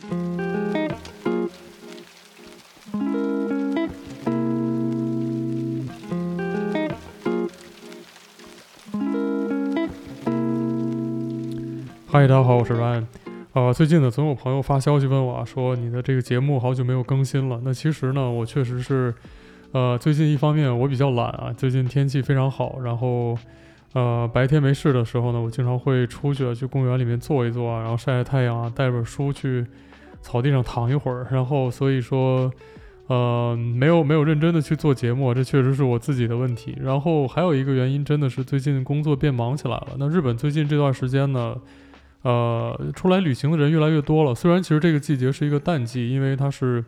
[0.00, 0.06] 嗨，
[12.26, 13.04] 大家好，我是 Ryan。
[13.52, 17.60] 呃，最近呢，总有朋友发消息问我，说你的这个节目好久没有更新了。
[17.64, 19.12] 那其实呢，我确实是，
[19.72, 23.36] 呃，最近一方面我比较懒啊，最近天气非常好，然后，
[23.94, 29.66] 呃，白天没事的时候呢，我经常会出去去公园里面坐一坐啊，然后晒晒太阳啊，带本书去
[30.20, 31.26] 草地上躺一会儿。
[31.30, 32.52] 然后所以说，
[33.06, 36.76] 呃，没有没有认真的去做节目，这确实是我自己的问题。
[36.80, 39.88] 然后还有一个原因，真的是最近工作变忙起来了。
[39.98, 41.56] 那日本最近这段时间呢，
[42.22, 44.34] 呃，出来旅行的人越来越多了。
[44.34, 46.84] 虽然其实这个季节是一个淡季，因为它是，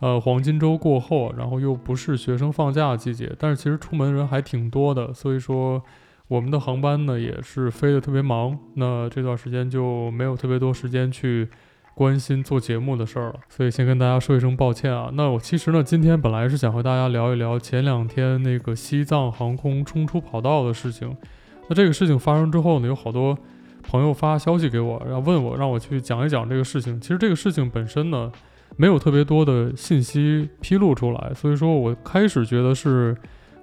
[0.00, 5.14] 呃，黄金周过后，然后又不是学生放假的季节，但是其实出门人还挺多的。
[5.14, 5.82] 所以说，
[6.28, 8.58] 我们的航班呢也是飞得特别忙。
[8.74, 11.48] 那这段时间就没有特别多时间去
[11.94, 13.34] 关心做节目的事儿了。
[13.48, 15.10] 所以先跟大家说一声抱歉啊。
[15.12, 21.16] 那我其实呢，今天本来是想和大家聊一聊前两天那个西藏航空冲出跑道的事情。
[21.68, 23.38] 那这个事情发生之后呢，有好多。
[23.88, 27.00] 朋友发消息给我，然后问我让我去讲一讲这个事情。
[27.00, 28.32] 其实这个事情本身呢，
[28.76, 33.16] 没有特别多的信息披露出来，所以说我开始觉得是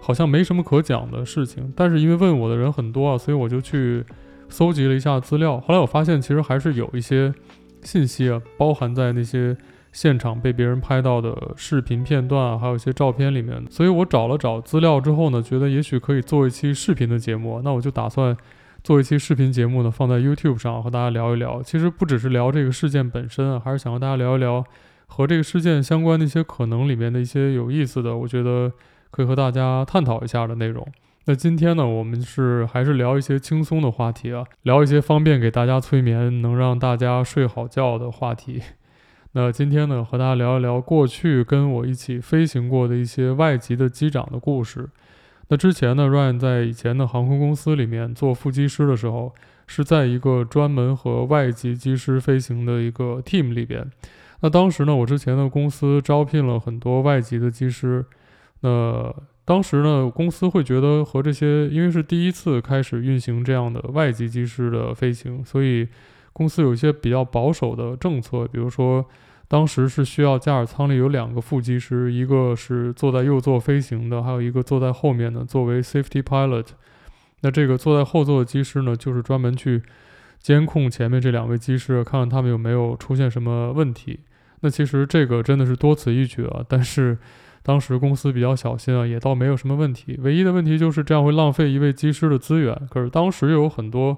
[0.03, 1.71] 好像没什么可讲的事情。
[1.75, 4.03] 但是因为问我的人很多啊，所以我就去
[4.49, 5.59] 搜集了一下资料。
[5.61, 7.33] 后来我发现其实还是有一些
[7.81, 9.55] 信息啊，包含在那些
[9.91, 13.63] 现场被别人拍到的视频片段啊，还有一些照片里面。
[13.69, 17.61] 所以我找了找资料之后呢，觉得也许可以做一期视频的节目。
[17.63, 18.35] 那我就打算。
[18.83, 21.63] 做一期视频节目呢，放在 YouTube 上和大家聊一聊。
[21.63, 24.61] 其实不只是聊这个事件本身啊，还是想和大家聊一聊
[25.05, 28.69] 和这个事件相关的一些可能里面的一些有意思的，我觉得
[29.13, 30.83] 可以和大家探讨一下的内容。
[31.25, 38.61] 那今天呢，我们是还是聊一些轻松的话题啊，聊一些方便给大家催眠、能让大家睡好觉的话题。
[39.33, 44.89] 那今天呢，和大家聊一聊过去跟我一起飞行过的一些外籍的机长的故事。
[45.49, 49.33] 那之前呢，Ryan 在以前的航空公司里面做副机师的时候，
[49.67, 53.89] 是在一个专门和外籍机师飞行的一个 team 里边。
[54.41, 58.03] 那当时呢，我之前的公司招聘了很多外籍的机师。
[58.63, 59.15] 那
[59.45, 65.87] 当时呢，公司会觉得和这些，因为是第一次开始运行这样的外籍机师的飞行，所以
[66.33, 69.05] 公司有一些比较保守的政策，比如说。
[69.49, 76.65] 当时是需要驾驶舱里有两个副机师，一个是坐在右座飞行的，还有一个坐在后面的，作为 safety pilot。
[77.41, 79.83] 那这个坐在后座的机师呢，就是专门去
[80.39, 84.21] 监控前面这两位机师，看看他们有没有出现什么问题。
[84.61, 87.15] 那其实这个真的是多此一举啊，但是
[87.63, 90.19] 当时公司比较小心啊，也倒没有什么问题。
[90.21, 92.77] 唯一的问题就是这样会浪费一位机师的资源。
[92.91, 94.17] 可是当时又有很多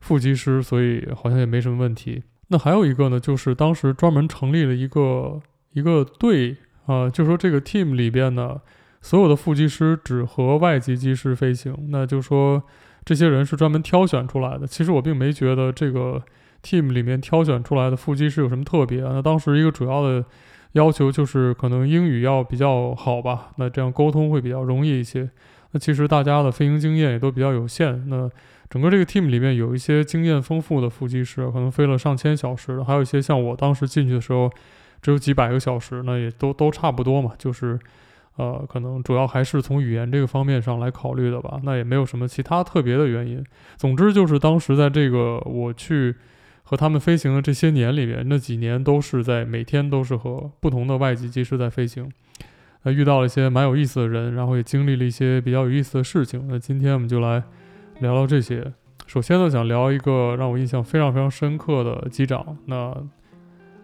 [0.00, 2.22] 副机师，所以好像也没什么问题。
[2.48, 5.40] 那还有一个呢，就是当时专门成立了一个
[5.72, 8.60] 一个队啊，就说这个 team 里边呢，
[9.00, 11.74] 所有的副机师只和外籍机师飞行。
[11.88, 12.62] 那就说
[13.02, 14.66] 这些人是专门挑选出来的。
[14.66, 16.22] 其实我并没觉得这个
[16.62, 19.00] team 里面挑选出来的副机师有什么特别。
[19.00, 20.22] 那当时一个主要的
[20.74, 25.28] 要求就是可能英语要比较好吧，那这样沟通会比较容易一些。
[25.72, 28.08] 那其实大家的飞行经验也都比较有限。
[28.08, 28.30] 那
[28.68, 34.50] 整个这个 team 里面有一些经验丰富的副机师，可能飞了上千小时，还有一些像我当时进去的时候
[35.00, 37.32] 只有几百个小时，那也都都差不多嘛。
[37.38, 37.78] 就是，
[38.36, 41.60] 呃，可能主要还是从语言这个方面上来考虑的吧。
[41.62, 43.44] 那也没有什么其他特别的原因。
[43.76, 46.14] 总之就是当时在这个我去
[46.64, 52.10] 和他们飞行的这些年里面，那几年都是在每天都是和不同的外籍机师在飞行，
[52.82, 56.46] 那遇到了一些蛮有意思的人，然后也经历了一些比较有意思的事情。
[56.48, 57.44] 那今天我们就来。
[58.00, 58.72] 聊聊这些，
[59.06, 62.58] 首先呢，想聊一个让我印象非常非常深刻的机长。
[62.66, 62.92] 那，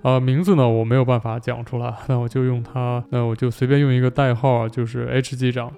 [0.03, 5.73] 呃，名字呢，我没有办法讲出来，那我就用他，那我就随便用一个代号，就是 H 机长。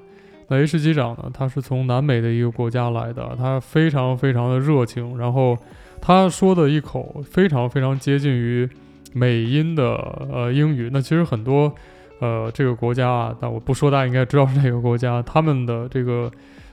[0.48, 5.54] 那 H 机长呢，他是从南美的一个国家来的，他非常非常的热情，然后
[6.02, 8.68] 他说的一口非常非常接近于
[9.14, 9.94] 美音的
[10.30, 10.90] 呃英语。
[10.92, 11.74] 那其实很多
[12.18, 16.30] 呃这个国家啊，但我不说，大家应该知道是哪个国家，他们的这个。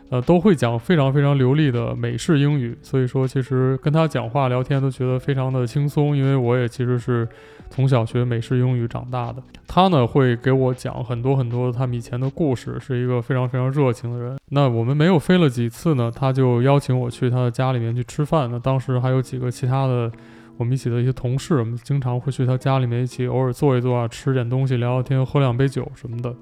[0.09, 7.27] 呃，都会讲非常非常流利的美式英语，所以说其实跟他讲话聊天都觉得非常的轻松，因为我也其实是
[7.69, 9.41] 从小学美式英语长大的。
[9.67, 14.35] 他呢会给我讲很多很多他们以前的故事，是一个非常非常热情的人。
[14.49, 18.49] 那我们没有飞了几次呢，他就邀请我去他的家里面去吃饭。
[18.51, 20.11] 那当时还有几个其他的
[20.57, 26.33] 我们一起的一些同事，我们经常会去他家里面一起偶尔坐一坐啊，吃点东西，聊聊天，喝两杯酒什么的。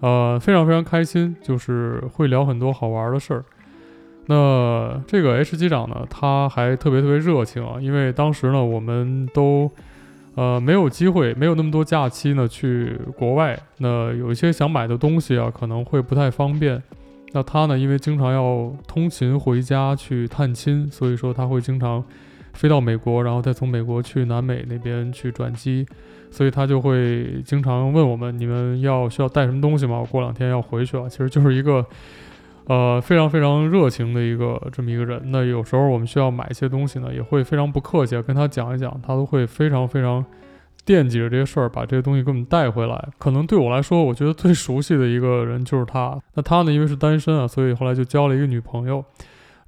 [0.00, 3.44] 呃，非常非常开心，就是会聊很多好玩的事儿。
[4.26, 9.70] 那这个 H 机长呢，他还特别特别热情啊，因为当时呢，我们都
[10.36, 13.58] 呃，没有机会，没有那么多假期呢，去国外。
[13.78, 16.80] 那有一些想买的东西啊，可能会不太方便。
[17.32, 22.02] 那他呢，因为经常要通勤回家去探亲，所以说他会经常
[22.52, 25.84] 飞到美国，然后再从美国去南美那边去转机。
[26.30, 29.98] 所以他就会经常问我们：你们要需要带什么东西吗？
[29.98, 31.08] 我过两天要回去了。
[31.08, 31.84] 其实就是一个。
[32.66, 35.20] 呃，非常非常热情的一个这么一个人。
[35.32, 40.24] 那有时候我们需要买一些东西呢，也会非常不客气，跟他讲一讲，他都会非常非常
[40.84, 43.08] 惦记着这些事儿，把这些东西给我们带回来。
[43.18, 46.16] 可能对我来说，我觉得最熟悉的一个人就是他。
[46.34, 49.04] 那他呢，因为是单身啊，所以后来就交了一个女朋友。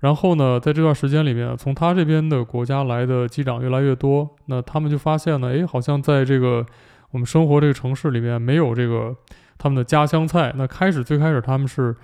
[0.02, 4.28] 然后呢，在这段时间里面，从他这边的国家来的机长越来越多。
[4.46, 6.66] 那他们就发现呢，诶，好像在这个
[7.10, 9.16] 我们生活这个城市里面没有这个
[9.56, 10.52] 他们的家乡菜。
[10.56, 11.96] 那开始最开始他们是。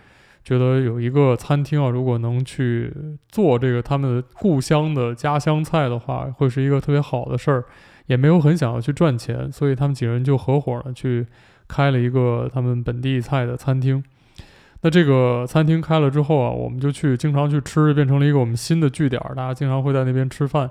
[0.44, 2.90] 觉得有一个餐厅啊，如果能去
[3.28, 7.64] 做这个他们的故乡的家乡菜的话，会是一个特别好的事儿，
[8.06, 11.26] 也没有很想要去赚钱，所以他们几个人就合伙了去
[11.66, 14.02] 开了一个他们本地菜的餐厅。
[14.82, 20.70] 那这个餐厅开了之后啊，我们就去经常去吃，变成了一个我们新的据点，大家经常会在那边吃饭。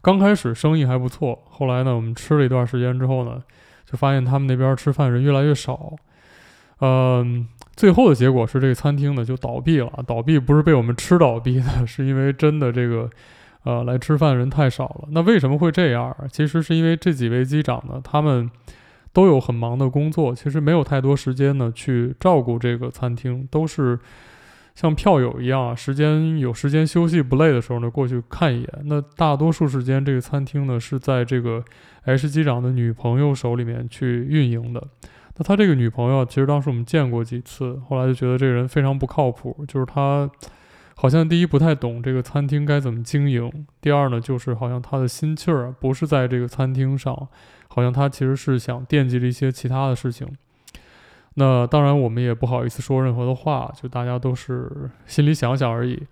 [0.00, 3.42] 刚开始生意还不错，后来呢，我们吃了一段时间之后呢，
[3.84, 5.94] 就发现他们那边吃饭人越来越少，
[6.80, 7.48] 嗯。
[7.74, 9.90] 最后的结果是，这个餐厅呢就倒闭了。
[10.06, 13.08] 倒闭不是被我们吃倒闭的， 是因为真的这个，
[13.64, 15.08] 呃，来吃饭人太少了。
[15.10, 16.14] 那为什么会这样？
[16.30, 18.48] 其实是因为这几位机长呢，他们
[19.12, 23.98] 都有很忙的工作，其实没有太多时间呢去照顾这个餐厅，都是
[24.74, 28.68] 像票友一样，时间有时间休息不累的时候呢过去看一眼。
[28.84, 31.62] 那大多数时间这个餐厅呢是在这个
[32.04, 34.82] H 机长的女朋友手里面去运营的。
[35.36, 39.64] 那他这个女朋友，其实当时我们见过几次，后来就觉得这个人非常不靠谱。
[39.66, 40.30] 就是他
[40.94, 43.50] 好像第一不太懂这个餐厅该怎么经营，
[43.80, 47.28] 第二呢，就是好像他的心气儿不是在这个餐厅上，
[47.72, 50.28] 好像他其实是想惦记着一些其他的事情。
[51.34, 56.02] 那当然我们也不好意思说任何的话，就大家都是心里想想而已。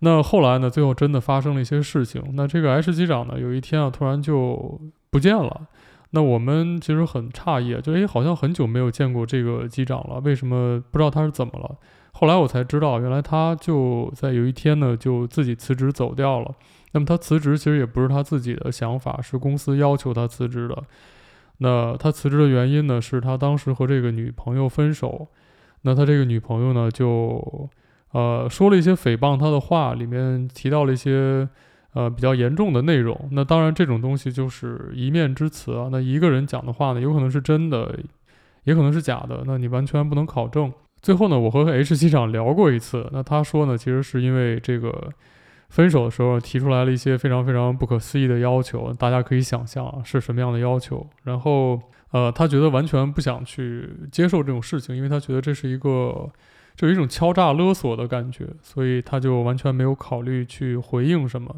[0.00, 2.22] 那后来呢，最后真的发生了一些事情。
[2.34, 4.78] 那这个 H 机长呢，有一天啊，突然就
[5.10, 5.62] 不见了。
[6.10, 11.76] 那我们其实很诧异，就诶，好像很久没有见过这个机长了，为什么不知道他是怎么了？
[12.12, 16.54] 后来我才知道，原来他就在有一天呢，就自己辞职走掉了。
[16.92, 20.82] 那么他辞职其实也不是他自己的想法，是公司要求他辞职的。
[21.58, 25.28] 那他辞职的原因呢，是他当时和这个女朋友分手。
[25.82, 27.68] 那他这个女朋友呢，就
[28.12, 31.48] 呃说了一些诽谤他的话，里面提到了一些。
[31.94, 33.28] 呃，比较严重的内容。
[33.32, 35.88] 那当然，这种东西就是一面之词啊。
[35.90, 37.98] 那一个人讲的话呢，有可能是真的，
[38.64, 39.42] 也可能是假的。
[39.46, 40.70] 那你完全不能考证。
[41.00, 43.08] 最后呢，我和 H 机长聊过一次。
[43.10, 45.10] 那他说呢，其实是因为这个
[45.68, 48.92] 分手的时候提出来了一些非常非常不可思议的要求。
[48.94, 51.06] 大家可以想象啊，是什么样的要求。
[51.24, 51.80] 然后，
[52.10, 56.30] 呃，他觉得完全不想去接受这种事情，因为他觉得这是一个。
[56.76, 61.52] 就有一种敲诈勒索的感觉，所以他就完全没有考虑去回应什么。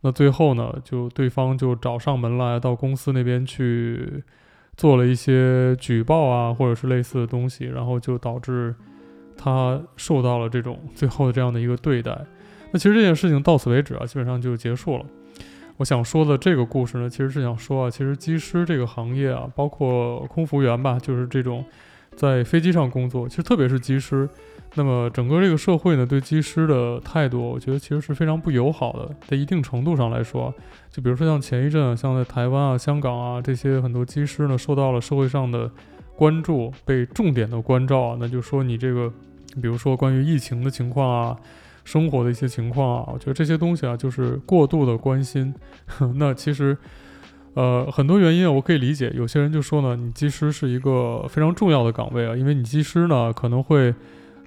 [0.00, 4.24] 那最后呢，就对方就找上门来，到公司那边去
[4.76, 8.74] 做了一些举报啊，或者是类似的东西，然后就导致
[9.36, 12.26] 他受到了这种最后的这样的一个对待。
[12.72, 15.04] 那其实这件事情到此为止啊，基本上就结束了。
[15.78, 21.64] 我想说的这个故事呢，其实是想说啊，其实机师这个行业啊，包括空服员吧，就是这种
[22.14, 24.28] 在飞机上工作，其实特别是机师。
[24.78, 29.10] 那么整个这个社会呢，对机师的态度，我觉得其实是非常不友好的。
[29.26, 30.52] 在一定程度上来说，
[30.90, 35.70] 就比如说像前一阵，像在台湾啊、香港啊这些很多机师呢，受到了社会上的
[36.14, 39.10] 关注，被重点的关照啊，那就说你这个，
[39.62, 41.36] 比如说关于疫情的情况啊，
[41.86, 45.54] 生活的一些情况啊，我觉得这些东西啊，就是过度的关心。
[46.16, 46.76] 那其实，
[47.54, 49.10] 呃，很多原因，我可以理解。
[49.16, 53.94] 有些人就说呢，你技师是一个非常重要的岗位啊，因为你技师呢可能会。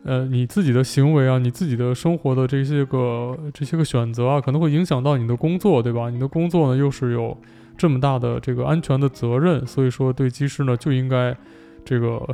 [0.05, 6.09] 呃，你自己的行为啊，你自己的生活的这些个这些个选择啊，可能会影响到你的工作，对吧？
[6.09, 7.37] 你的工作呢，又是有
[7.77, 11.35] 这么大的这个安全的责任，所以说对技师呢就应该
[11.83, 12.25] 这个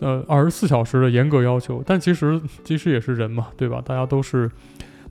[0.00, 1.82] 呃二十四小时的严格要求。
[1.86, 3.82] 但其实机师也是人嘛，对吧？
[3.84, 4.50] 大家都是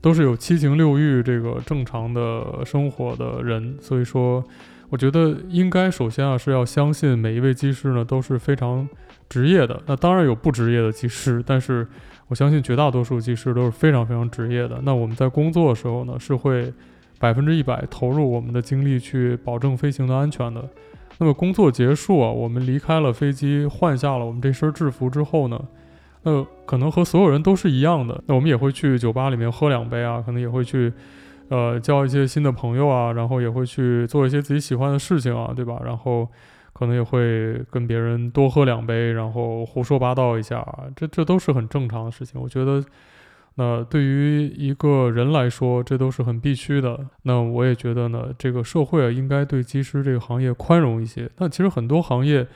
[0.00, 4.44] 都是有七情六欲这个正常的生活的人，所以说
[4.90, 8.88] 我觉得应该首先啊是要相信每一位技师呢都是非常。
[9.26, 11.84] 职业的，那当然有不职业的技师，但是
[12.28, 14.78] 我相信绝大多数技师都是非常非常职业的。
[14.84, 16.72] 那我们在工作的时候呢，是会
[17.24, 20.68] 百分之一百投入我们的精力去保证飞行的安全的。
[21.16, 25.58] 那么工作结束啊，我们离开了飞机，换下了我们这身制服之后呢，
[26.24, 28.22] 那可能和所有人都是一样的。
[28.26, 30.92] 那我们也会去酒吧里面喝两杯啊，可能也会去
[31.48, 35.80] 呃，交一些新的朋友啊，然后也会去做一些自己喜欢的事情啊，对吧？
[35.82, 36.28] 然后
[36.74, 40.62] 可能也会跟别人多喝两杯，然后胡说八道一下，
[40.94, 42.38] 这这都是很正常的事情。
[42.38, 42.84] 我觉得，
[43.56, 46.98] 那对于一个人来说，这都是很必须的。
[47.22, 51.30] 那我也觉得呢，这个社会啊，应该对机师这个行业宽容一些。
[51.38, 52.46] 那其实很多行业。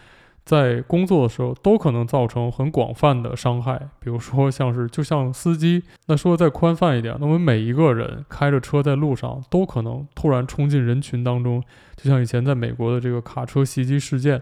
[0.45, 11.63] 在工作的时候都可能造成很广泛的伤害，比如说像是就像司机，那说的再宽泛一点，那我们每一个人开着车在路上都可能突然冲进人群当中，
[11.97, 14.41] 就像以前在美国的这个卡车袭击事件，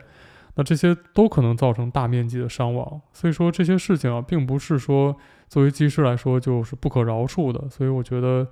[0.57, 3.01] 那这些都可能造成大面积的伤亡。
[3.13, 5.17] 所以说这些事情啊，并不是说
[5.49, 7.71] 作为机师来说就是不可饶恕的。
[7.71, 8.47] 所以我觉得，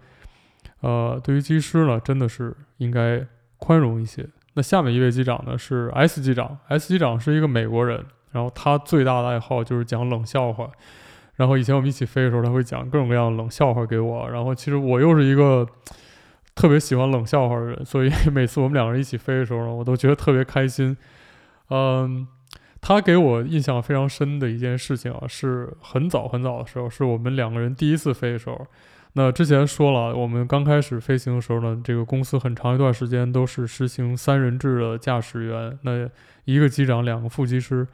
[0.80, 3.26] 呃，对于机师呢，真的是应该
[3.58, 4.26] 宽容一些。
[4.52, 10.70] 那下面一位机长呢，是 S 机长，S 机长是一个美国人，然后他最大的爱好就是讲冷笑话，
[11.34, 15.66] 然后以前我们一起飞的时候，他会讲各种各样的冷笑话给我，然后其实我又是一个
[16.54, 20.96] 特别喜欢冷笑话的人，所以 每次我们两个人一起飞的时候呢，我都觉得特别开心。
[21.70, 22.26] 嗯，
[22.80, 28.66] 他给我印象非常深的一件事情啊，是很早很早的时候，是我们两个人第一次飞的时候。
[29.16, 36.08] 那之前说了，我们刚开始飞行的时候呢，这个公司很长一段时间都是实行三人制的驾驶员，那
[36.44, 37.86] 一个机长，两个副机师。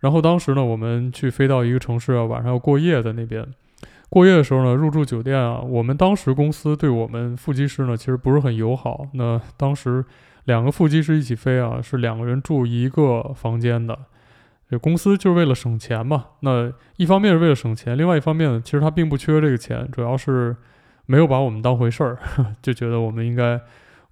[0.00, 3.46] 然后当时呢，我们去飞到一个城市啊，晚上要过夜在那边。
[4.08, 9.06] 过夜的时候呢，入住酒店啊，我们当时公司对我们副机师呢，其实不是很友好。
[9.14, 10.04] 那当时
[10.44, 13.98] 两个副机师一起飞啊，是两个人住一个房间的。
[14.68, 20.56] 这公司就是为了省钱嘛，那一方面是为了省钱，另外一方面呢，其实他并不缺这个钱，主要是
[21.06, 22.18] 没有把我们当回事儿，
[22.62, 23.60] 就觉得我们应该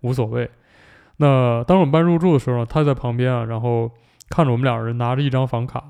[0.02, 0.48] 无所谓。
[1.16, 3.90] 那当我们办入住的时候呢，他在旁边啊，然后
[4.28, 5.82] 看着我们两人拿着一张房卡，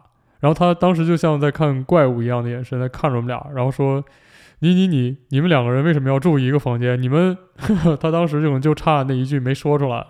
[0.44, 4.04] 然后他当时就像在看怪物一样的眼神在看着我们俩，然后说
[4.60, 7.00] ：“你你你，你们两个人为什么要住一个房间？
[7.00, 10.06] 你们呵呵……” 他当时就就差那一句没说出来。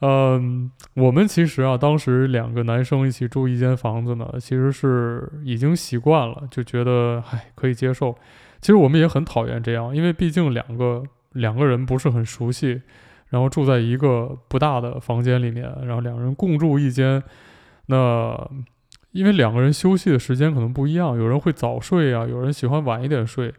[0.00, 8.16] 嗯，我们其实啊，当时两个男生一起住一间房子呢，其实是已经习惯了，就觉得唉，可以接受。
[8.62, 12.80] 其实我们也很讨厌这样，因为毕竟两个两个人不是很熟悉，
[13.28, 17.22] 然后住在一个不大的房间里面，然后两人共住一间，
[17.88, 18.50] 那
[19.14, 23.54] 因为两个人休息的时间可能不一样，有人会早睡啊，有人喜欢晚一点睡，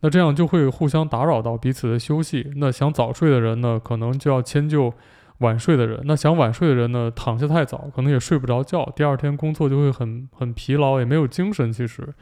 [0.00, 2.52] 那这样就会互相打扰到彼此的休息。
[2.56, 4.94] 那想早睡的人呢，可能就要迁就。
[5.38, 11.72] 晚睡的人，那想晚睡的人呢，躺下太早，可能也睡不着觉，第二天工作就会很 很疲劳，也没有精神。
[11.72, 12.12] 其实，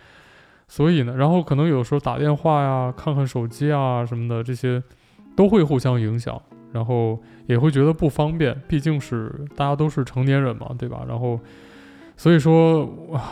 [0.68, 4.82] 所以呢，然后可能有时候打电话呀、看看手机啊什么的，这些
[5.34, 6.38] 都会互相影响，
[6.74, 8.54] 然后也会觉得不方便。
[8.68, 11.02] 毕竟是大家都是成年人嘛，对吧？
[11.08, 11.40] 然后，
[12.16, 12.88] 所以说，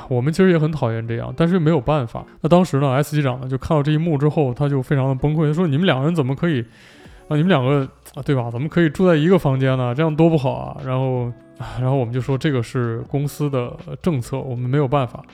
[0.09, 2.25] 我们其实也很讨厌这样，但是没有办法。
[2.43, 6.65] 那当时呢，S 机长呢就看到这一幕之后，他就非常的崩溃，他说：“你们两个人怎么可以？”
[7.29, 8.51] 啊，你们两个啊，对吧？
[8.51, 10.77] 怎么可以住在一个房间呢，这样多不好啊！
[10.85, 11.33] 然后，
[11.81, 15.25] 然后我们就说这个是公司的政策，我们没有办法。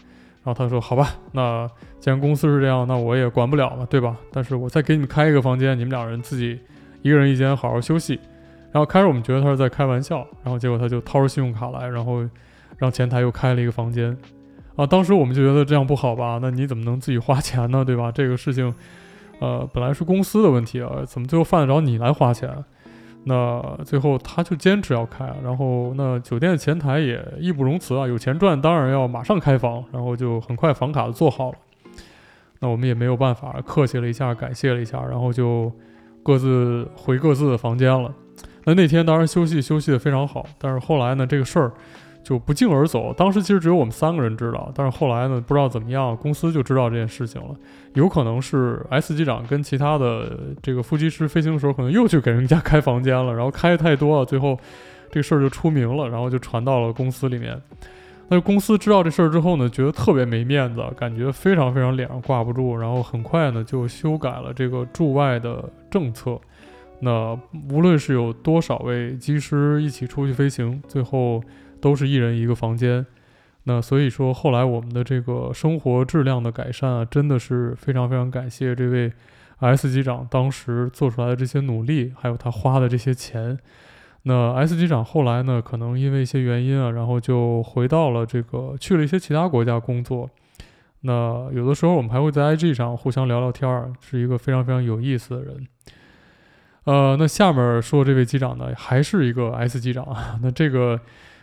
[0.45, 4.17] 然后他说：“好吧，那既然公司是这样，那我也管不了了，对吧？
[4.33, 6.61] 但是我再给你们开一个房间，你们两人自己
[7.03, 8.21] 一个人一间，好好休息。”
[8.71, 12.25] 然后开始我们觉得他是在开玩笑，然后结果他就掏出信用卡来，然后
[12.81, 14.17] 让前台又开了一个房间。
[14.75, 16.41] 啊，当时我们就觉得这样不好吧？
[16.43, 17.85] 那你怎么能自己花钱呢？
[17.85, 18.11] 对吧？
[18.11, 18.75] 这个事情。
[19.41, 22.63] 呃，本来是公司的问题啊，怎么最后犯得着你来花钱？
[23.25, 31.59] 那最后他就坚持要开，然后那酒店的前台也义不容辞啊，有钱赚当然要马上开房，然后就很快房卡就做好了。
[32.59, 35.73] 那我们也没有办法，客气了一下，感谢了一下，然后就
[36.23, 38.15] 各自回各自的房间了。
[38.65, 41.73] 那那天当然休息休息得非常好，但是后来呢，这个事儿。
[42.23, 43.13] 就不胫而走。
[43.15, 47.55] 当时其实只有我们三个人知道，但是后来呢，不知道怎么样，公司就知道这件事情了。
[47.95, 54.57] 有可能是 S 机长跟其他的这个副机师飞行的时候，可能又去给人家开房间了，然后开的太多了，最后
[55.11, 57.61] 这个事儿就出名了，然后就传到了公司里面。
[58.29, 66.39] 那公司知道这事儿之后呢，觉得特别没面子，感觉非常非常脸上挂不住，然后很快呢就修改了这个驻外的政策。
[67.01, 67.37] 那
[67.73, 71.43] 无论是有多少位机师一起出去飞行，最后。
[71.81, 73.05] 都是一人一个房间，
[73.65, 79.13] 那所以说后来我们的这个生活质量的改善啊，真的是非常非常感谢这位
[79.59, 83.59] S 机长当时做出来的这些努力，还有他花的这些钱。
[84.23, 90.31] 那 S 机长后来呢，可能因为一些原因啊，然后就回到了这个去了一些其他国家工作。
[91.03, 95.67] 那有的时候我们还会在 IG 上互相聊聊天儿，是一个非常非常有意思的人。
[96.85, 100.99] 呃，那下面说这位机长呢，还是一个 S 机长啊，那这个。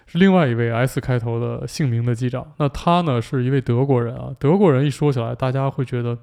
[0.09, 4.33] 是另外一位 S 开头的姓名的机长，那他呢是一位德国人啊。
[4.39, 6.17] 德国人一说起来，大家会觉得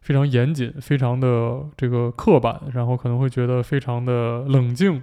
[0.00, 5.02] 非常严谨，非常的这个刻板，然后可能会觉得非常的冷静。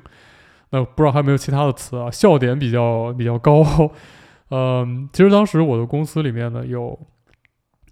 [0.69, 2.09] 那不知道还有没有其他的词啊？
[2.09, 3.61] 笑点比较比较高。
[4.49, 6.97] 嗯，其实当时我的公司里面呢有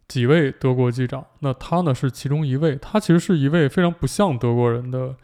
[0.07, 5.15] 几位德国机长，那他呢是其中一位，他其实是一位非常不像德国人的。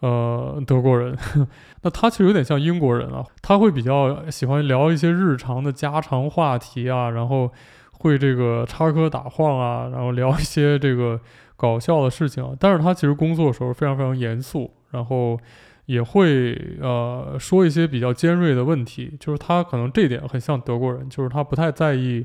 [0.00, 1.16] 呃，德国人，
[1.82, 7.52] 那他其实有点像英国人啊，他会比较喜欢聊一些日常的家常话题啊，然后
[7.92, 11.20] 会这个插科打诨啊，然后聊一些这个
[11.56, 12.56] 搞笑的事情。
[12.60, 15.38] 但是他其实工作的时候非常非常严肃，然后
[15.86, 22.24] 也会呃说一些比较尖锐的问题，就是他可能这点很像德国人，就是他不太在意。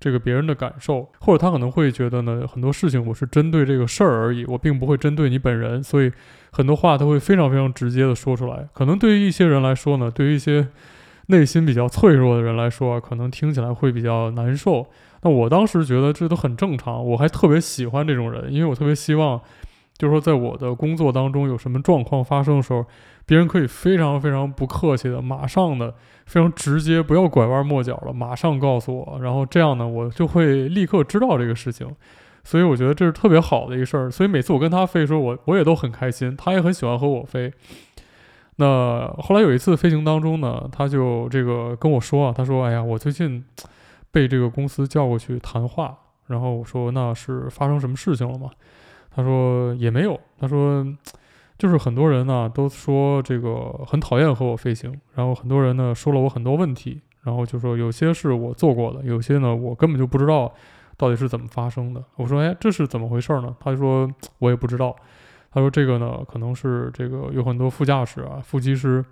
[0.00, 6.10] 这个别人的感受，或者他可能会觉得呢，很多事情我是针对这个事儿而已，我并不会针对你本人，所以
[6.52, 8.68] 很多话他会非常非常直接的说出来。
[8.72, 10.68] 可能对于一些人来说呢，对于一些
[11.26, 14.86] 内心比较脆弱的人来说，可能听起来会比较难受。
[15.22, 19.40] 那我当时觉得这都很正常，我还特别喜欢这种人，因为我特别希望，
[19.96, 22.84] 就是说在我的工作当中有什么状况发生的时候，
[23.26, 25.94] 别人可以非常非常不客气的，马上的。
[26.24, 31.86] 非常直接，不要拐弯抹角了，马上告诉我，然后这样呢，我就会立刻知道这个事情，
[32.44, 34.10] 所以我觉得这是特别好的一个事儿。
[34.10, 37.52] 所以每次我跟他飞的时候，我我也都很开心，他也很喜欢和我飞。
[38.56, 43.44] 那后来有一次飞行当中呢，他就这个跟我说啊，他说：“哎呀，我最近
[44.10, 45.96] 被这个公司叫过去谈话。”
[46.28, 48.50] 然后我说：“那是发生什么事情了吗？”
[49.14, 50.86] 他说：“也没有。”他说。
[51.58, 60.52] 就是很多人呢都说这个很讨厌和我飞行，然后很多人呢说了我很多问题，然后就说有些是我做过的，有些呢我根本就不知道
[61.02, 62.00] 到底是怎么发生的。
[62.14, 63.56] 我说，哎，这是怎么回事呢？
[63.58, 64.94] 他说我也不知道。
[65.50, 69.04] 他说这个呢可能是这个有很多副驾驶啊、副机师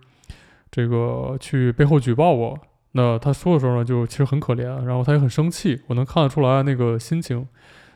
[0.71, 2.57] 这个去背后举报我。
[2.93, 7.45] 那他说的时候呢就其实很可怜，然后他也很生气，我能看得出来那个心情，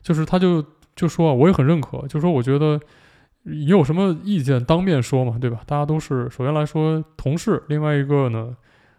[0.03, 0.65] 就是他就
[0.97, 2.81] 就说我也很认可，就说我觉得。
[3.47, 5.61] 你有什么意见当面说嘛，对吧？
[5.67, 8.57] 大家都是首先来说同事，另外一个呢，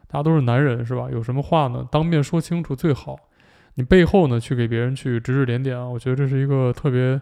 [0.07, 1.09] 大家都是男人，是吧？
[1.11, 3.17] 有什么话呢，当面说清楚最好。
[3.75, 7.22] 你背后呢去给别人去指指点点啊，我觉得这是一个特别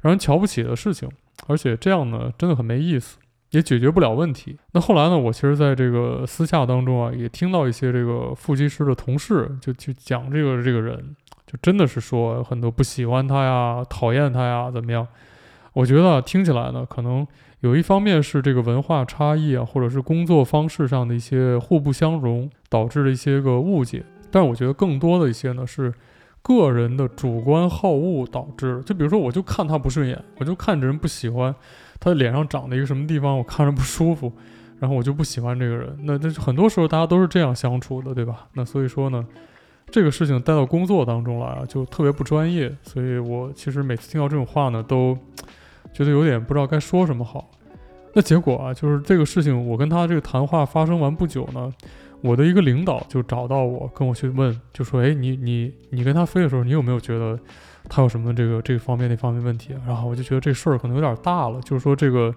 [0.00, 1.08] 让人瞧不起的事情，
[1.46, 3.18] 而且这样呢真的很没意思，
[3.50, 4.58] 也解决不了问题。
[4.72, 15.06] 那后来呢，我其实在这个私下当中啊，也听到一些这个副机师的同事就去讲这个这个人，就真的是说很多不喜欢他呀，讨厌他呀，怎么样？
[15.72, 17.26] 我觉得听起来呢，可能
[17.60, 24.04] 有一方面是这个文化差异啊，或者是工作方式上的一些互不相容，导致了一些个误解。
[24.36, 25.90] 但我觉得更多的一些呢，是
[26.42, 28.82] 个人的主观好恶导致。
[28.84, 31.54] 就比如说，我就看他不顺眼，我就看着人不喜欢
[31.98, 34.30] 他脸上长的一个什么地方，我看着不舒服，
[34.78, 35.96] 然后我就不喜欢这个人。
[36.02, 38.46] 那那很多时候大家都是这样相处的，对吧？
[38.52, 39.26] 那所以说呢，
[39.90, 42.76] 这个事情带到工作当中来啊，就特别不专业。
[42.82, 45.16] 所以我其实每次听到这种话呢，都。
[45.94, 47.48] 觉得有点不知道该说什么好，
[48.12, 51.72] 那结果啊，就是这个事情，我跟他这个谈话发生完不久呢，
[52.22, 57.38] 我的一个领导就找到我，跟我去问，就说：“哎，你你你跟他飞的时候，你有没有觉得
[57.88, 62.34] 他有什么这个这个方面那方面问题？”然后我就觉得这事儿可能有点大了，就是说这个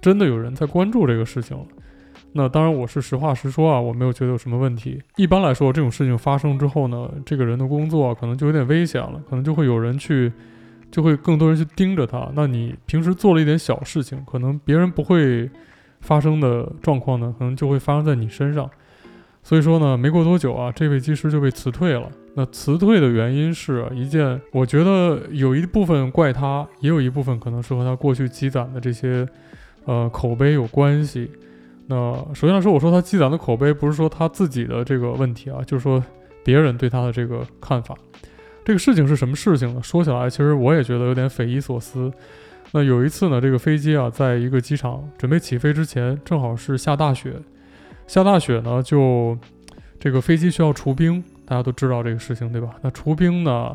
[0.00, 1.56] 真的有人在关注这个事情。
[2.32, 5.02] 那当然我是实话实说啊，我没有觉得有什么问题。
[5.16, 10.32] 一般来说，这种事情发生之后呢，这个人的工作可能就有点危险了，可能就会有人去。
[10.90, 12.30] 就会更多人去盯着他。
[12.34, 15.50] 那你平时做了一点小事情，可能别人不会
[16.02, 18.68] 发生的状况呢，可能就会发生在你身上。
[19.42, 22.08] 所以说呢，没过多久啊，这位机师就被辞退了。
[22.34, 29.28] 那辞退的原因是一件，我觉得有一部分怪他，也有一部分可能是和他过去积攒的这些
[29.84, 31.30] 呃口碑有关系。
[31.88, 36.02] 那首先来说，我说他积攒的口碑不是说他自己的这个问题啊，就是说
[36.44, 37.94] 别人对他的这个看法。
[38.64, 39.82] 这个事情是什么事情呢？
[39.82, 42.10] 说起来，其实我也觉得有点匪夷所思。
[42.70, 47.34] 那有一次呢，这个飞机啊，在一个机场准备起飞之前，正好是下大雪。
[48.12, 49.38] 下大雪呢，就
[49.98, 52.74] 这个飞机需要除冰，大家都知道这个事情，对吧？
[52.82, 53.74] 那除冰呢，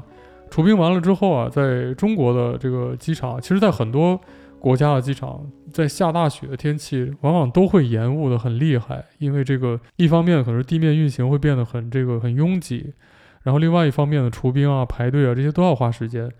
[0.52, 4.22] 除冰完了之后啊，在中国的这个机场，其实在很多
[4.60, 12.94] 国家的机场，在下大雪的天气，往往都会延误的很厉害，因为这个一方面可能是地面运行会变得很这个很拥挤。
[13.42, 16.32] 然后另外一方面呢，除冰啊、排队啊这些都要花时间。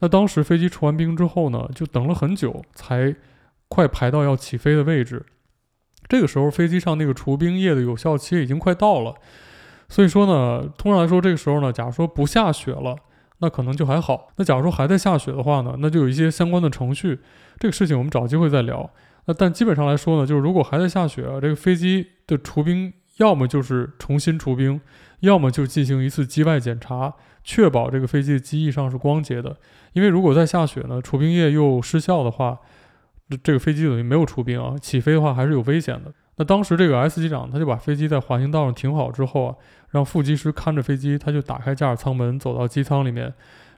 [0.00, 3.14] 那当时飞机除完冰之后呢，就等了很久，才
[3.68, 5.24] 快排到要起飞的位置。
[6.14, 9.12] 这个时候飞机上那个除冰液的有效期已经快到了。
[9.88, 12.94] 所以说呢，通常来说这个时候呢，假如说不下雪了，
[13.38, 14.28] 那可能就还好。
[14.36, 17.18] 那假如说还在下雪的话呢，那就有一些相关的程序。
[17.58, 18.88] 这个事情我们找机会再聊。
[19.24, 24.80] 那但基本上来说呢，就是如果还在下雪，这个飞机的除冰要么就是重新除冰。
[25.20, 29.56] 要么就进行一次机外检查，确保这个飞机的机翼上是光洁的。
[29.94, 32.58] 因为如果在下雪呢，除冰液又失效的话，
[33.42, 36.12] 这个飞机等于没有出兵啊，起飞的话还是有危险的。
[36.36, 39.56] 那当时这个 S 机长他就把飞机在滑行道上停好之后啊，
[39.90, 43.32] 让副机师看着飞机，他就打开驾驶舱门，走到机舱里面，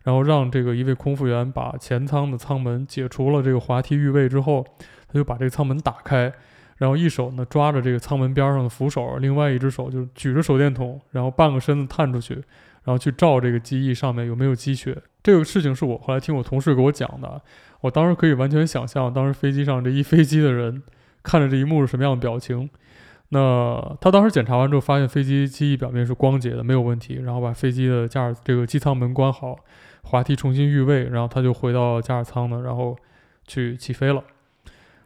[0.05, 4.65] 然后让这个一位空服员把前舱的舱门解除了这个滑梯预位之后，
[5.07, 6.33] 他就把这个舱门打开。
[6.79, 12.43] 然后一手呢抓着这个舱门边上的扶手，另外一只手就举着手电筒，然后半个身子探出去，
[12.87, 14.97] 然后去照这个机翼上面有没有积雪。
[15.23, 17.43] 这个事情是我后来听我同事给我讲的，
[17.81, 20.83] 我当时可以完全想象，当时飞机上这一飞机的人
[21.25, 22.71] 看着这一幕是什么样的表情。
[23.31, 29.57] 那他当时检查完之后，发现飞机机翼表面是光洁的，没有问题，然后把飞机的驾驶这个机舱门关好，
[30.05, 32.97] 滑梯重新预位，然后他就回到驾驶舱呢，然后
[33.49, 34.23] 去起飞了。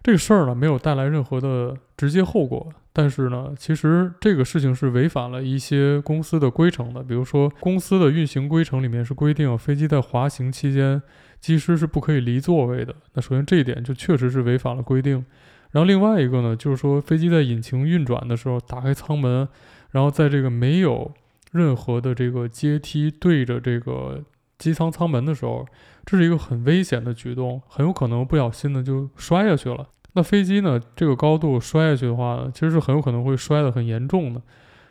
[0.02, 7.02] 这个事儿呢，没有带来任何的直接后果，但是呢，其实这个事情是违反了一些公司的规程的。
[7.02, 11.00] 比如说，公司的运行规程里面是规定，飞机在滑行期间，
[11.38, 12.94] 机师是不可以离座位的。
[13.14, 15.24] 那首先这一点就确实是违反了规定。
[15.70, 19.48] 然后另外一个呢，就是说飞机在引擎运转的时候，打开舱门，
[19.90, 21.12] 然后在这个没有
[21.52, 24.22] 任何的这个阶梯对着这个
[24.58, 25.66] 机舱舱门的时候。
[26.06, 29.86] 这是一个很危险的举动，很有可能不小心的就摔下去了。
[30.14, 34.40] 那飞机呢，这个高度摔下去的话，其实是很有可能会摔得很严重的。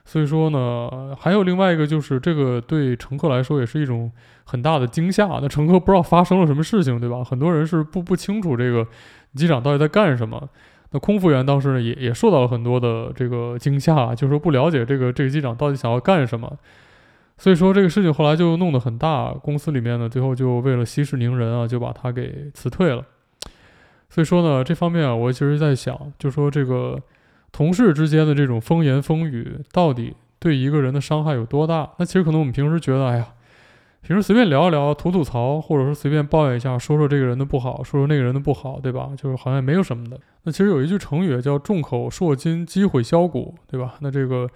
[0.05, 4.11] 所以说呢，还有另外一个就是，这个对乘客来说也是一种
[4.45, 5.27] 很大的惊吓。
[5.41, 7.23] 那乘客不知道发生了什么事情，对吧？
[7.23, 8.87] 很多人是不不清楚这个
[9.35, 10.49] 机长到底在干什么。
[10.91, 16.51] 那空服员当时呢，也也受到了很多的这个惊吓，就是说不了解这个这个机长到底想要干什么。
[17.37, 23.03] 所以说这个事情后来就弄得很大，公司里面呢，最后就为了息事宁人啊，就把他给辞退了。
[24.09, 26.99] 所以说呢，这方面啊，我其实在想，就说这个
[27.51, 31.91] 同事之间的这种风言风语，到底对一个人的伤害有多大？
[31.97, 33.27] 那其实可能我们平时觉得，哎呀，
[34.01, 39.11] 平时随便聊一聊，吐吐槽，或者说随便抱怨一下，说说这个人的不好，说说那个人的不好，对吧？
[39.15, 40.19] 就是好像没有什么的。
[40.43, 43.95] 那其实有一句成语叫“众口铄金，积毁销骨”，对吧？
[44.01, 44.49] 那这个。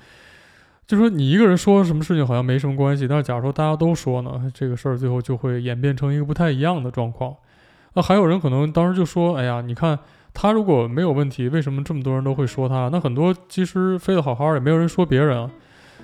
[0.86, 7.34] 就说你一个人说什么事情好像没什么关系，但是假如说大家都说呢，这个事儿最后就会演变成一个不太一样的状况。
[7.94, 10.00] 那还有人可能当时就说：“哎呀，你看
[10.34, 12.90] 他如果没有问题，为什么这么多人都会说他？
[12.92, 15.50] 那很多机师飞得好好的，也没有人说别人啊。”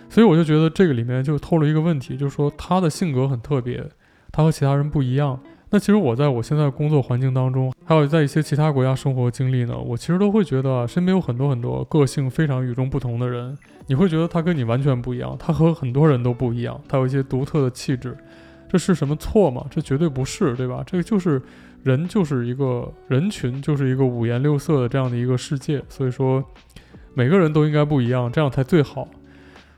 [0.10, 3.84] 所以我就觉得这个里面就透露一个问题，就是说他的性格很特别，
[4.32, 5.40] 他和其他人不一样。
[5.72, 13.56] 那其实我在我现在工作环境当中，还有在一些其他国家生活经历呢，我其实都会觉得身边有很多很多个性非常与众不同的人。
[13.86, 18.18] 你会觉得他跟你完全不一样，他和很多人都不一样，他有一些独特的气质。
[18.68, 19.64] 这是什么错吗？
[19.70, 20.84] 这绝对不是，对吧？
[20.88, 21.40] 这个就是
[21.84, 25.84] 人，就是一个人群，就是一个五颜六色的这样的一个世界。
[25.90, 26.44] 所以说，
[27.14, 29.08] 每个人都应该不一样，这样才最好。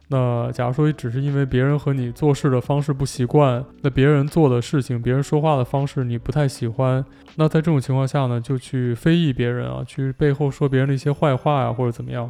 [0.09, 7.05] 那假如说只是因为别人和你做事的方式不习惯，那别人做的事情，别人说话的方式你不太喜欢，
[7.37, 12.29] 那在这种情况下呢，就去非议别人啊，去背后说别人的一些坏话呀、啊，或者怎么样，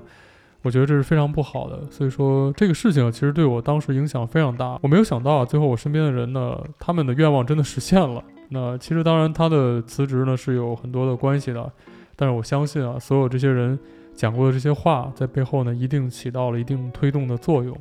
[0.62, 1.80] 我觉得这是非常不好的。
[1.90, 4.78] 所以说这个事情其实对我当时影响非常大。
[4.84, 8.24] 我没有想到啊，最后我身边的人呢，他们的愿望真的实现了。
[8.52, 11.72] 那其实当然他的辞职呢是有很多的关系的，
[12.16, 13.80] 但是我相信啊，所有这些人。
[14.14, 17.76] 讲过的这些话，在背后呢，一定起到了一定推动的作用，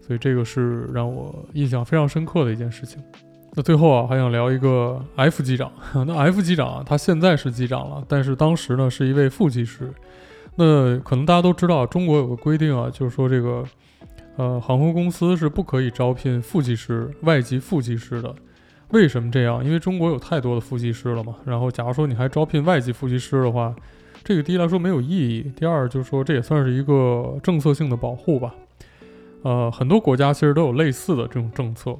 [0.00, 3.00] 所以这个是让我印象非常深刻的一件事情。
[3.52, 5.70] 那最后啊，还想聊一个 F 机长。
[6.06, 9.92] 那 F 机长啊，他现在是机长了，但是当时呢，是一位副机师。
[10.56, 13.62] 那可能大家都知道，中国有个规定啊，就是说这个
[14.36, 18.34] 呃，航空公司是不可以招聘副机师、外籍副机师的。
[18.90, 19.64] 为什么这样？
[19.64, 21.36] 因为中国有太多的副机师了嘛。
[21.44, 23.74] 然后，假如说你还招聘外籍副机师的话，
[24.24, 28.54] 这个第一来说没有意义，第二就是说这也算是一个政策性的保护吧。
[29.42, 31.96] 呃，很多国家其实都有类似的这种政策。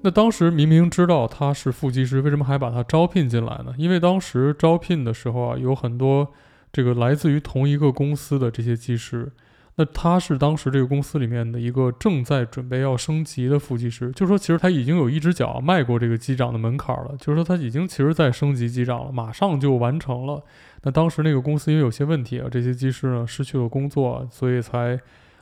[0.00, 3.74] 那当时明明知道他是副机师，为什么还把他招聘进来呢？
[3.76, 6.26] 因为当时招聘的时候啊，有很多
[6.72, 9.30] 这个来自于同一个公司的这些技师。
[9.76, 20.42] 那他是当时这个公司里面的一个正在准备要升级的副机师，就是说其实他已经有一只脚迈过这个机长的门槛了，就是说他已经其实在升级机长了，马上就完成了。
[20.82, 25.00] 那当时那个公司因为有些问题啊，这些机师呢失去了工作，所以才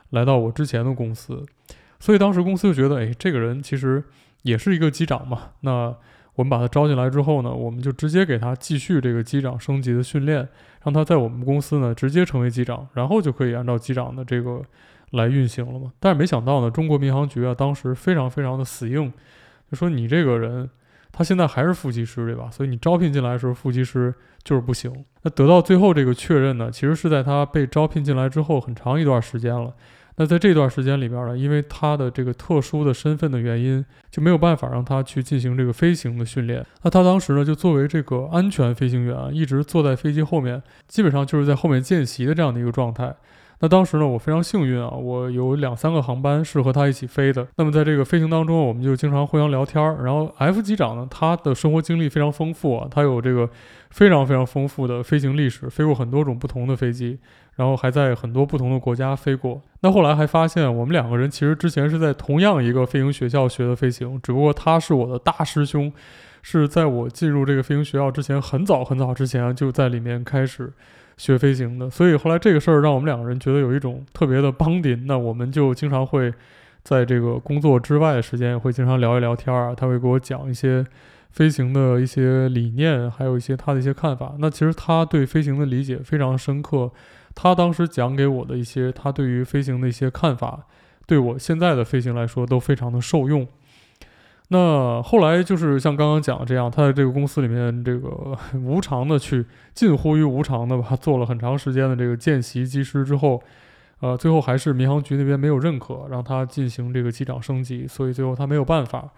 [0.09, 1.45] 来到我之前的公司。
[1.99, 4.03] 所以当时公司就觉得，哎，这个人其实
[4.41, 5.51] 也是一个机长嘛。
[5.61, 5.95] 那
[6.35, 10.49] 我们把他招进来之后呢，我们就直接给他继续这个机长升级的训练，
[10.83, 14.61] 让他在我们公司呢直接成为机长，然后就可以按照机长的这个
[15.11, 15.91] 来运行了嘛。
[15.99, 19.11] 但是没想到呢，中国民航局啊当时非常非常的死硬，
[19.71, 20.69] 就说你这个人。
[21.15, 22.49] 他现在还是副机师，对吧？
[22.49, 24.11] 所以你招聘进来的时候，副机师
[24.43, 24.91] 就是不行。
[25.21, 29.75] 那得到最后这个确认呢，其实是在他被招聘进来之后很长一段时间了。
[30.15, 36.65] 那在这段时间里边呢，因为他的这个特殊的身份的原因，就没有办法让他去进行这个飞行的训练。
[36.83, 43.15] 那他当时呢，就作为这个安全飞行员啊，一直坐在飞机后面，基本上就是在后面见习的这样的一个状态。
[43.59, 47.47] 那当时呢，我非常幸运啊，我有两三个航班是和他一起飞的。
[47.55, 50.03] 那么在这个飞行当中，我们就经常互相聊天儿。
[50.03, 53.49] 然后 F 机长呢，他的生活经历非常丰富啊，他有这个
[53.89, 57.17] 非常非常丰富的飞行历史，飞过很多种不同的飞机，
[57.55, 59.61] 然后还在很多不同的国家飞过。
[59.81, 65.91] 那后来还发现，我们两个人其实之前是在同样一个飞行学校学的飞行，只不过他是我的大师兄，
[66.41, 70.73] 是在我进入这个飞行学校之前，很早很早之前就在里面开始。
[71.15, 75.05] 学飞行的，所以后来这个事儿让我们两个人觉得有一种特别的帮顶。
[75.05, 76.33] 那我们就经常会
[76.81, 79.75] 在这个工作之外的时间，也会经常聊一聊天啊。
[79.77, 80.83] 他会给我讲一些
[81.29, 84.33] 飞行的一些理念，还有一些他的一些看法。
[84.39, 86.91] 那其实他对飞行的理解非常深刻。
[87.35, 90.67] 他当时讲给我的一些他对于飞行的一些看法，
[91.05, 93.47] 对我现在的飞行来说都非常的受用。
[94.49, 99.43] 那后来就是像刚刚讲的这样，他在这个公司里面，这个无偿的去，
[99.73, 103.41] 近乎于无偿的吧，做了很长时间的这个见习机师之后，
[104.01, 109.09] 呃，最后还是民航局那边没有认可，让他进行这个机长升级，所以最后他没有办法，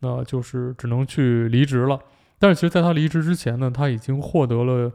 [0.00, 2.00] 那就是只能去离职了。
[2.38, 4.90] 但是其实在他离职之前呢，他已经获得了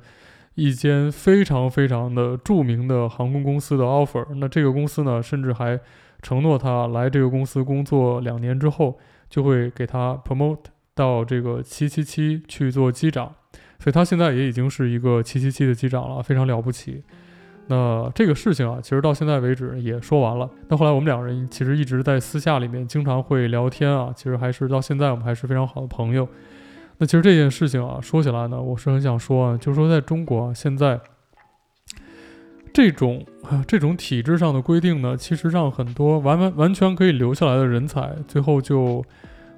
[0.56, 4.26] 一间非常非常的著名的航空公司的 offer。
[4.36, 5.80] 那这个公司呢，甚至还
[6.22, 8.98] 承诺他来这个公司工作两年之后。
[9.28, 10.60] 就会给他 promote
[10.94, 13.34] 到这个七七七去做机长，
[13.80, 17.04] 所以他现在也已经是一个七七七的机长了，非常了不起。
[17.68, 20.48] 那这个事情啊，其实到现在为止也说完了。
[20.70, 26.30] 那后来我们两个人其实一直在私下里面经常会聊天啊，其实还是到现在我们还是非常好的朋友。
[26.98, 31.00] 那其实这件事情啊，说起来呢，我是很想说啊，就是说在中国啊，现在
[32.74, 33.26] 这种。
[33.68, 39.06] 这种体制上的规定呢，其实让很多完完完全可以留下来的人才，最后就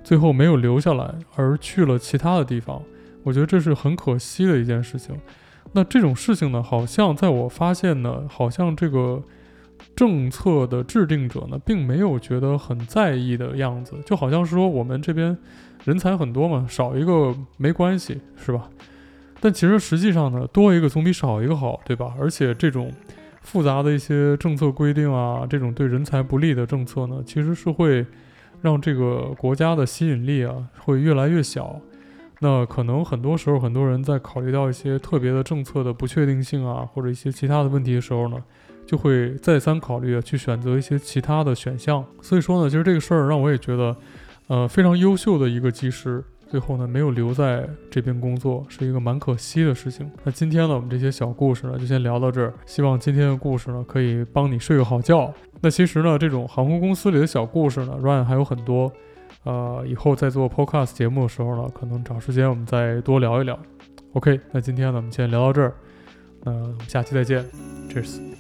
[0.04, 2.82] 最后没有留下来，而去了其他的地方。
[3.24, 5.18] 我觉得这是很可惜的一件事情。
[5.72, 9.24] 那这种事情呢，好像在我发现呢，好像这个
[9.96, 15.38] 政策的制定者呢，并没有觉得很在意的样子，就好像是说我们这边
[15.88, 18.70] 人才很多嘛，少一个没关系，是吧？
[19.40, 22.14] 但其实实际上呢，多一个总比少一个好，对吧？
[22.20, 22.92] 而且这种。
[23.40, 28.06] 复杂的一些政策规定啊，这种对人才不利的政策呢，其实是会
[28.62, 31.80] 让这个国家的吸引力啊会越来越小。
[32.42, 38.36] 那可能很多时候，很多人在考虑到一些特别的政策的不确定性啊，或者一些其他的问题的时候呢，
[38.86, 42.04] 就会再三考虑啊，去选择一些其他的选项。
[42.22, 43.96] 所以说呢，其实这个事儿让我也觉得，
[44.48, 46.24] 呃，非常优秀的一个机师。
[46.50, 50.10] 最后呢，没有留在这边工作，是一个蛮可惜的事情。
[50.24, 52.54] 那今天呢，我们这些小故事呢，就先聊到这儿。
[52.66, 55.34] 希望今天的故事呢，可以帮你睡个好觉。
[55.60, 58.90] 那其实呢，这种航空公司里的小故事呢，Ryan 还有很多。
[59.44, 63.60] 呃，以后在做 Podcast 节目的时候呢，可能找时间我们再多聊一聊。
[64.14, 65.74] OK，那今天呢，我们先聊到这儿。
[66.44, 67.46] 那我们下期再见
[67.90, 68.37] ，Cheers。